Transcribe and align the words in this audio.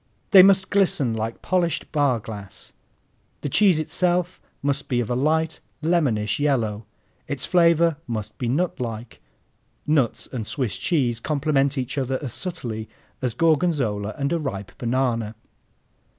They 0.31 0.41
must 0.41 0.71
glisten 0.71 1.13
like 1.13 1.43
polished 1.43 1.91
bar 1.91 2.19
glass. 2.19 2.73
The 3.41 3.49
cheese 3.49 3.79
itself 3.79 4.41
must 4.63 4.87
be 4.87 4.99
of 4.99 5.11
a 5.11 5.15
light, 5.15 5.59
lemonish 5.83 6.39
yellow. 6.39 6.87
Its 7.27 7.45
flavor 7.45 7.97
must 8.07 8.35
be 8.39 8.49
nutlike. 8.49 9.21
(Nuts 9.85 10.25
and 10.31 10.47
Swiss 10.47 10.75
cheese 10.77 11.19
complement 11.19 11.77
each 11.77 11.99
other 11.99 12.17
as 12.19 12.33
subtly 12.33 12.89
as 13.21 13.35
Gorgonzola 13.35 14.15
and 14.17 14.33
a 14.33 14.39
ripe 14.39 14.71
banana.) 14.79 15.35